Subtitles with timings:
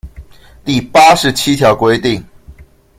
[0.65, 2.25] 第八十七條規定